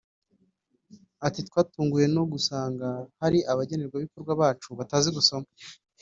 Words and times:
Ati 1.27 1.39
“Twatunguwe 1.47 2.05
no 2.15 2.23
gusanga 2.31 2.87
hari 3.21 3.39
abagenerwa 3.51 3.97
bikorwa 4.03 4.31
bacu 4.41 4.69
batazi 4.79 5.09
gusoma 5.17 5.47